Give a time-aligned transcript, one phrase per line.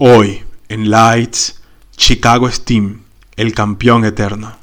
[0.00, 1.60] Hoy, en Lights,
[1.96, 3.00] Chicago Steam,
[3.34, 4.56] el campeón eterno.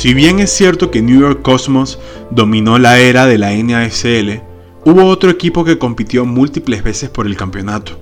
[0.00, 1.98] Si bien es cierto que New York Cosmos
[2.30, 4.40] dominó la era de la NASL,
[4.86, 8.00] hubo otro equipo que compitió múltiples veces por el campeonato.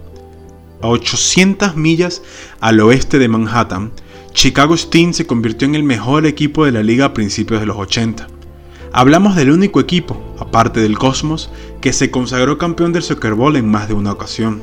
[0.80, 2.22] A 800 millas
[2.60, 3.90] al oeste de Manhattan,
[4.32, 7.76] Chicago Steam se convirtió en el mejor equipo de la liga a principios de los
[7.76, 8.28] 80.
[8.92, 13.68] Hablamos del único equipo, aparte del Cosmos, que se consagró campeón del Soccer Bowl en
[13.68, 14.62] más de una ocasión.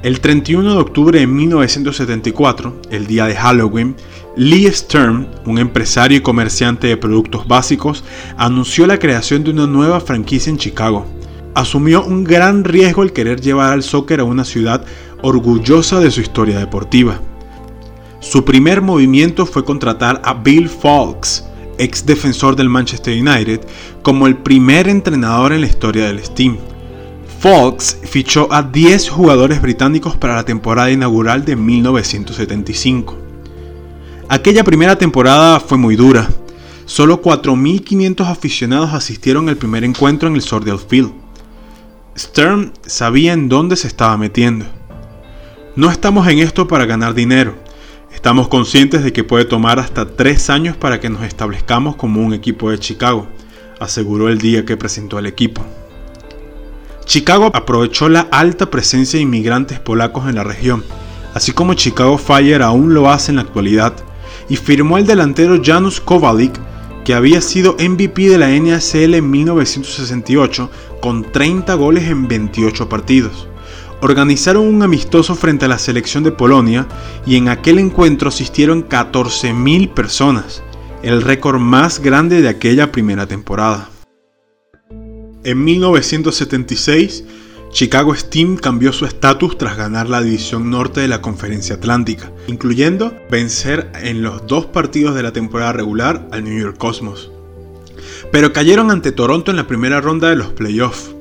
[0.00, 3.96] El 31 de octubre de 1974, el día de Halloween,
[4.36, 8.04] Lee Stern, un empresario y comerciante de productos básicos,
[8.36, 11.04] anunció la creación de una nueva franquicia en Chicago.
[11.56, 14.84] Asumió un gran riesgo al querer llevar al soccer a una ciudad
[15.20, 17.20] orgullosa de su historia deportiva.
[18.20, 21.44] Su primer movimiento fue contratar a Bill Falks,
[21.76, 23.62] ex defensor del Manchester United,
[24.02, 26.56] como el primer entrenador en la historia del Steam.
[27.40, 33.16] Falks fichó a 10 jugadores británicos para la temporada inaugural de 1975.
[34.28, 36.28] Aquella primera temporada fue muy dura.
[36.84, 41.12] Solo 4.500 aficionados asistieron al primer encuentro en el Sordell Field.
[42.18, 44.66] Stern sabía en dónde se estaba metiendo.
[45.76, 47.54] No estamos en esto para ganar dinero.
[48.12, 52.34] Estamos conscientes de que puede tomar hasta tres años para que nos establezcamos como un
[52.34, 53.28] equipo de Chicago,
[53.78, 55.64] aseguró el día que presentó al equipo.
[57.08, 60.84] Chicago aprovechó la alta presencia de inmigrantes polacos en la región,
[61.32, 63.94] así como Chicago Fire aún lo hace en la actualidad,
[64.50, 66.60] y firmó el delantero Janusz Kowalik,
[67.06, 70.70] que había sido MVP de la NASL en 1968
[71.00, 73.48] con 30 goles en 28 partidos.
[74.02, 76.86] Organizaron un amistoso frente a la selección de Polonia
[77.24, 80.62] y en aquel encuentro asistieron 14.000 personas,
[81.02, 83.88] el récord más grande de aquella primera temporada.
[85.48, 87.24] En 1976,
[87.70, 93.16] Chicago Steam cambió su estatus tras ganar la división norte de la Conferencia Atlántica, incluyendo
[93.30, 97.30] vencer en los dos partidos de la temporada regular al New York Cosmos.
[98.30, 101.14] Pero cayeron ante Toronto en la primera ronda de los playoffs.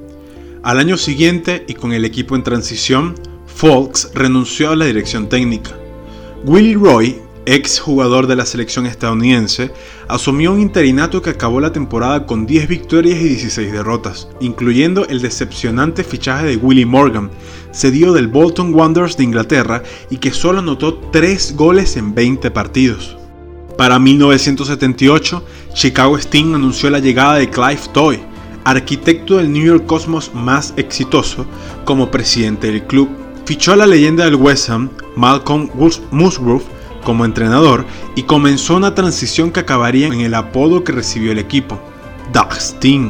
[0.62, 5.72] Al año siguiente, y con el equipo en transición, Folks renunció a la dirección técnica.
[6.44, 9.72] Willie Roy ex jugador de la selección estadounidense,
[10.10, 15.22] asumió un interinato que acabó la temporada con 10 victorias y 16 derrotas, incluyendo el
[15.22, 17.32] decepcionante fichaje de Willie Morgan,
[17.72, 23.18] cedido del Bolton Wanderers de Inglaterra y que solo anotó 3 goles en 20 partidos.
[23.78, 25.44] Para 1978,
[25.74, 28.20] Chicago Steam anunció la llegada de Clive Toy,
[28.66, 31.46] arquitecto del New York Cosmos más exitoso,
[31.86, 33.08] como presidente del club.
[33.46, 35.70] Fichó a la leyenda del West Ham, Malcolm
[36.12, 36.77] Musgrove,
[37.08, 37.86] como entrenador
[38.18, 41.80] y comenzó una transición que acabaría en el apodo que recibió el equipo,
[42.60, 43.10] Sting.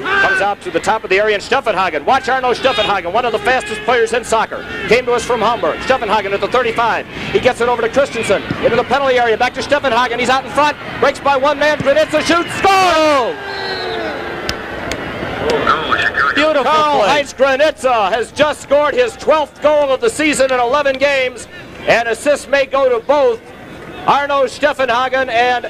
[0.00, 2.04] Comes out to the top of the area and Steffenhagen.
[2.04, 4.66] Watch Arno Steffenhagen, one of the fastest players in soccer.
[4.88, 5.78] Came to us from Hamburg.
[5.82, 7.06] Steffenhagen at the 35.
[7.30, 8.42] He gets it over to Christensen.
[8.64, 9.38] Into the penalty area.
[9.38, 10.18] Back to Steffenhagen.
[10.18, 10.76] He's out in front.
[10.98, 11.78] Breaks by one man.
[11.78, 12.52] Granitza shoots.
[12.58, 13.36] Score!
[16.34, 20.98] Beautiful Karl Heinz Granitza has just scored his 12th goal of the season in 11
[20.98, 21.48] games.
[21.88, 23.40] And assists may go to both
[24.06, 25.64] Arno Steffenhagen and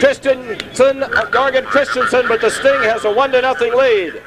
[0.00, 1.00] Christensen,
[1.30, 4.20] Jorgen Christensen, but the Sting has a 1 to nothing lead.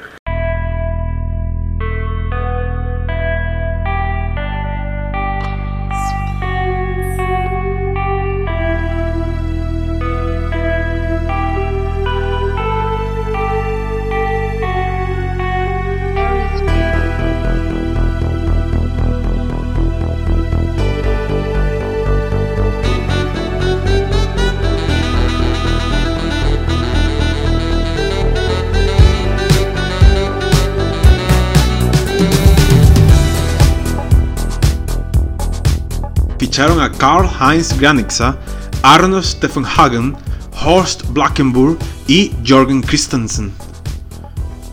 [36.57, 38.37] A Karl Heinz Granixa,
[38.81, 40.15] Arno Steffenhagen,
[40.63, 43.51] Horst Blackenburg y Jorgen Christensen.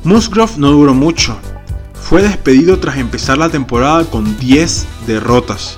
[0.05, 1.37] Musgrove no duró mucho.
[1.94, 5.76] Fue despedido tras empezar la temporada con 10 derrotas.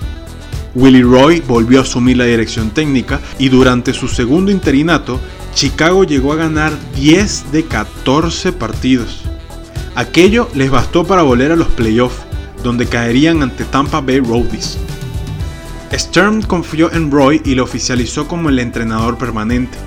[0.74, 5.18] Willie Roy volvió a asumir la dirección técnica y durante su segundo interinato,
[5.54, 9.22] Chicago llegó a ganar 10 de 14 partidos.
[9.94, 12.26] Aquello les bastó para volver a los playoffs,
[12.62, 14.76] donde caerían ante Tampa Bay Roadies.
[15.98, 19.78] Stern confió en Roy y lo oficializó como el entrenador permanente.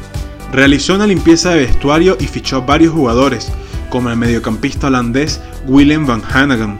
[0.51, 3.51] Realizó una limpieza de vestuario y fichó a varios jugadores,
[3.89, 6.77] como el mediocampista holandés Willem van Hanegem.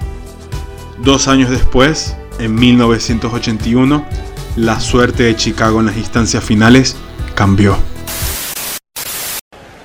[1.04, 4.06] Dos años después, en 1981,
[4.56, 6.96] la suerte de Chicago en las instancias finales
[7.36, 7.78] cambió.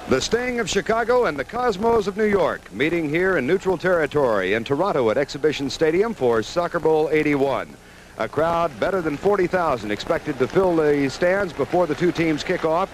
[0.09, 4.55] The Sting of Chicago and the Cosmos of New York meeting here in neutral territory
[4.55, 7.67] in Toronto at Exhibition Stadium for Soccer Bowl 81.
[8.19, 12.65] A crowd better than 40,000 expected to fill the stands before the two teams kick
[12.65, 12.91] off.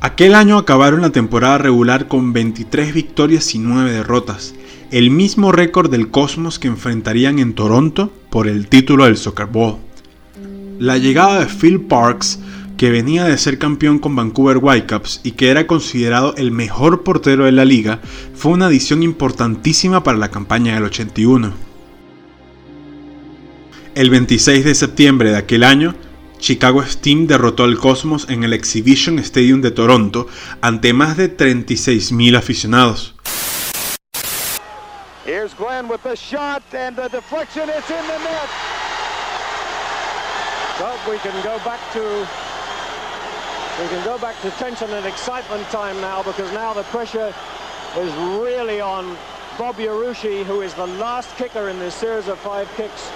[0.00, 4.54] Aquel año acabaron la temporada regular con 23 victorias y 9 derrotas,
[4.92, 9.78] el mismo récord del Cosmos que enfrentarían en Toronto por el título del Soccer Bowl.
[10.78, 12.38] La llegada de Phil Parks,
[12.76, 17.44] que venía de ser campeón con Vancouver Whitecaps y que era considerado el mejor portero
[17.44, 18.00] de la liga,
[18.34, 21.52] fue una adición importantísima para la campaña del 81.
[23.94, 25.94] El 26 de septiembre de aquel año,
[26.38, 30.26] Chicago Steam derrotó al Cosmos en el Exhibition Stadium de Toronto
[30.60, 33.14] ante más de 36.000 aficionados.
[35.58, 36.62] Glenn shot
[43.80, 47.34] we can go back to tension and excitement time now because now the pressure
[47.98, 49.16] is really on
[49.58, 53.10] Bob Yarushi, who is the last kicker in this series of five kicks.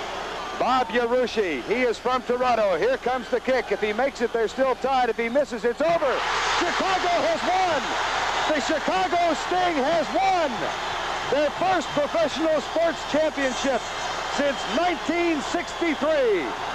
[0.58, 2.76] Bob Yarushi, he is from Toronto.
[2.76, 3.72] Here comes the kick.
[3.72, 5.08] If he makes it, they're still tied.
[5.08, 6.12] If he misses, it's over.
[6.58, 7.80] Chicago has won.
[8.52, 10.50] The Chicago Sting has won
[11.30, 13.80] their first professional sports championship
[14.36, 16.69] since 1963.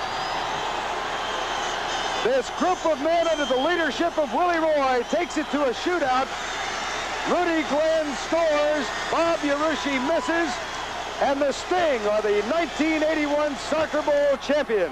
[2.26, 6.26] This group of men under the leadership of Willie Roy takes it to a shootout.
[7.30, 10.50] Rudy Glenn scores, Bob Yarushi misses,
[11.22, 14.90] and the Sting are the 1981 Soccer Bowl champions.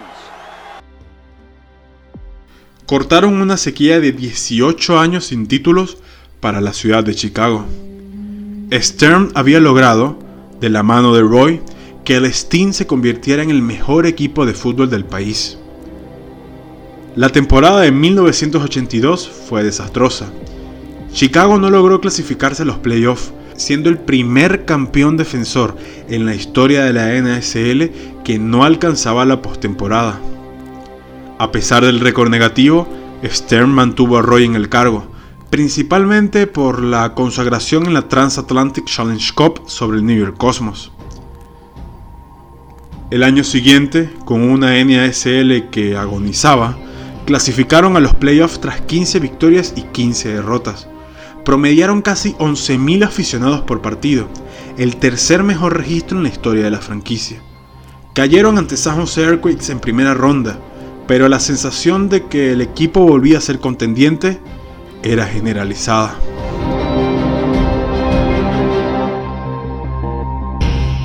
[2.86, 5.98] Cortaron una sequía de 18 años sin títulos
[6.40, 7.66] para la ciudad de Chicago.
[8.72, 10.20] Stern había logrado,
[10.60, 11.64] de la mano de Roy,
[12.06, 15.58] que el Sting se convirtiera en el mejor equipo de fútbol del país.
[17.16, 20.32] La temporada de 1982 fue desastrosa.
[21.12, 25.78] Chicago no logró clasificarse a los playoffs, siendo el primer campeón defensor
[26.10, 30.20] en la historia de la NSL que no alcanzaba la postemporada.
[31.38, 32.88] A pesar del récord negativo,
[33.24, 35.06] Stern mantuvo a Roy en el cargo,
[35.52, 40.92] principalmente por la consagración en la Transatlantic Challenge Cup sobre el New York Cosmos.
[43.12, 46.76] El año siguiente, con una NASL que agonizaba,
[47.26, 50.88] clasificaron a los playoffs tras 15 victorias y 15 derrotas.
[51.46, 54.28] Promediaron casi 11.000 aficionados por partido,
[54.78, 57.42] el tercer mejor registro en la historia de la franquicia.
[58.14, 60.60] Cayeron ante San Jose Earthquakes en primera ronda,
[61.08, 64.40] pero la sensación de que el equipo volvía a ser contendiente
[65.04, 66.18] era generalizada.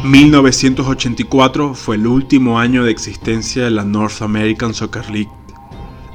[0.04, 5.37] 1984 fue el último año de existencia de la North American Soccer League.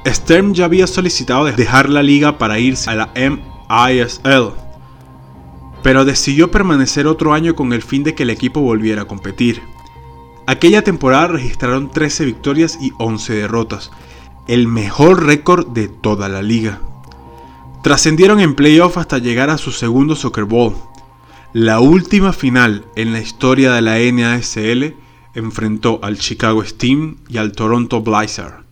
[0.06, 4.52] Stern ya había solicitado dejar la liga para irse a la MISL,
[5.82, 9.62] pero decidió permanecer otro año con el fin de que el equipo volviera a competir.
[10.46, 13.90] Aquella temporada registraron 13 victorias y 11 derrotas,
[14.46, 16.80] el mejor récord de toda la liga.
[17.82, 20.74] Trascendieron en playoff hasta llegar a su segundo Soccer Bowl.
[21.54, 24.96] La última final en la historia de la NASL
[25.34, 28.63] enfrentó al Chicago Steam y al Toronto Blizzard.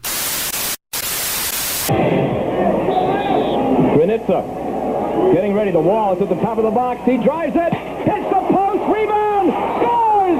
[5.71, 6.99] The wall is at the top of the box.
[7.05, 7.71] He drives it.
[7.71, 8.83] Hits the post.
[8.83, 9.47] Rebound.
[9.79, 10.39] Scores.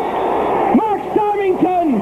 [0.76, 2.02] Mark Symington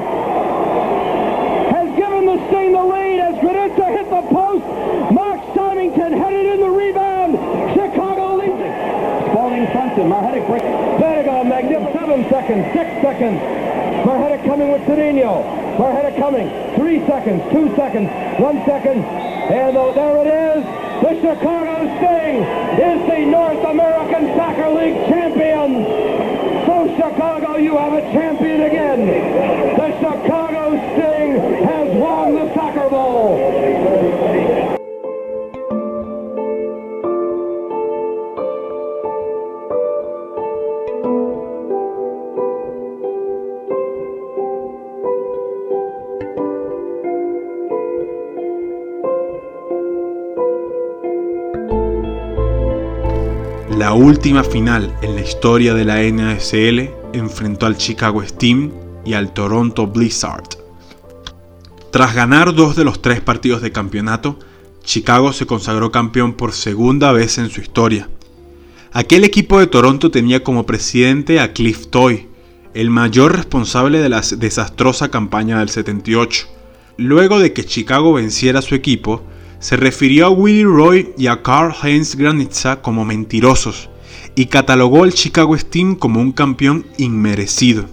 [1.70, 4.66] has given the Sting the lead as Granitza hit the post.
[5.14, 7.38] Mark Symington headed in the rebound.
[7.78, 8.74] Chicago leads it.
[9.30, 10.10] Spalding fronts him.
[10.10, 11.44] There go.
[11.44, 11.94] Magnificent.
[11.94, 12.66] Seven seconds.
[12.74, 13.38] Six seconds.
[14.02, 15.46] Marhetic coming with Cedinho.
[15.78, 16.50] Marhetic coming.
[16.74, 17.40] Three seconds.
[17.52, 18.10] Two seconds.
[18.40, 19.04] One second.
[19.06, 20.81] And uh, there it is.
[21.02, 22.44] The Chicago Sting
[22.78, 25.82] is the North American Soccer League champion.
[26.64, 29.06] go Chicago, you have a champion again.
[29.76, 33.91] The Chicago Sting has won the Soccer Bowl.
[53.92, 58.72] La última final en la historia de la NASL enfrentó al Chicago Steam
[59.04, 60.48] y al Toronto Blizzard.
[61.90, 64.38] Tras ganar dos de los tres partidos de campeonato,
[64.82, 68.08] Chicago se consagró campeón por segunda vez en su historia.
[68.92, 72.28] Aquel equipo de Toronto tenía como presidente a Cliff Toy,
[72.72, 76.46] el mayor responsable de la desastrosa campaña del 78.
[76.96, 79.22] Luego de que Chicago venciera a su equipo,
[79.62, 83.88] se refirió a Willie Roy y a Karl-Heinz Granitza como mentirosos
[84.34, 87.84] y catalogó al Chicago Steam como un campeón inmerecido.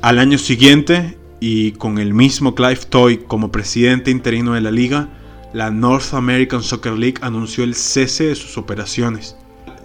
[0.00, 5.08] Al año siguiente, y con el mismo Clive Toy como presidente interino de la liga,
[5.52, 9.34] la North American Soccer League anunció el cese de sus operaciones.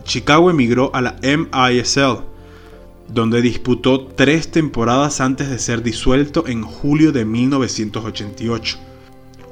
[0.04, 2.20] Chicago emigró a la MISL,
[3.08, 8.87] donde disputó tres temporadas antes de ser disuelto en julio de 1988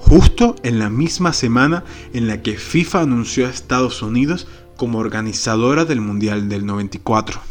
[0.08, 1.84] justo en la misma semana
[2.14, 4.48] en la que FIFA anunció a Estados Unidos
[4.78, 7.42] como organizadora del Mundial del 94.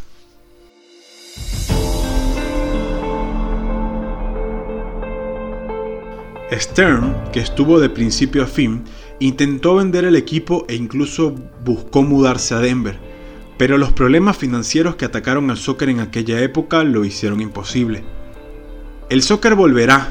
[6.53, 8.85] Stern, que estuvo de principio a fin,
[9.19, 11.35] intentó vender el equipo e incluso
[11.65, 12.99] buscó mudarse a Denver,
[13.59, 18.05] pero los problemas financieros que atacaron al soccer en aquella época lo hicieron imposible.
[19.11, 20.11] El soccer volverá,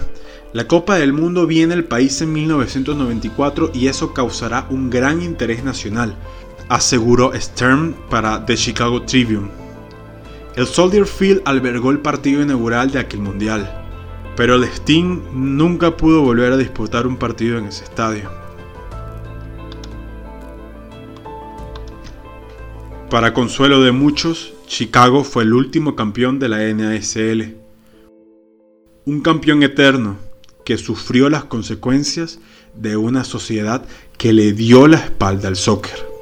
[0.54, 5.64] la Copa del Mundo viene al país en 1994 y eso causará un gran interés
[5.64, 6.16] nacional,
[6.70, 9.50] aseguró Stern para The Chicago Tribune.
[10.56, 13.84] El Soldier Field albergó el partido inaugural de aquel mundial,
[14.36, 18.30] pero el Sting nunca pudo volver a disputar un partido en ese estadio.
[23.10, 27.58] Para consuelo de muchos, Chicago fue el último campeón de la NASL.
[29.06, 30.18] Un campeón eterno,
[30.64, 32.40] que sufrió las consecuencias
[32.76, 33.86] de una sociedad
[34.18, 36.13] que le dio la espalda al soccer.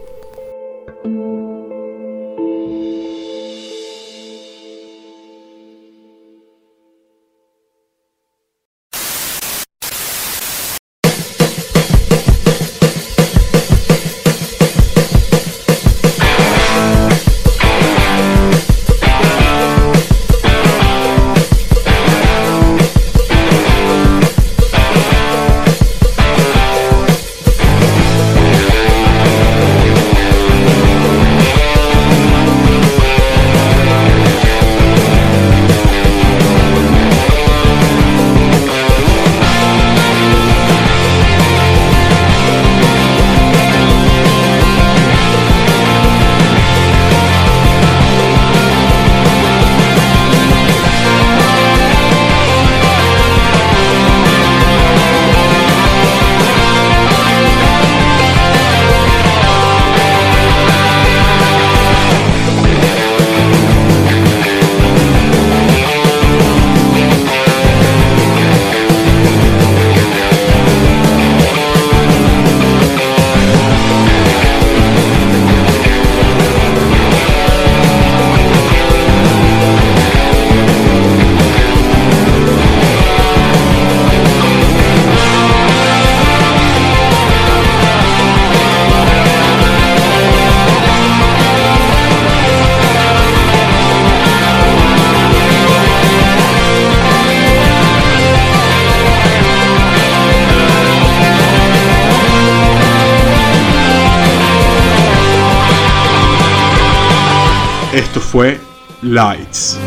[108.31, 108.61] fue
[109.01, 109.77] Lights.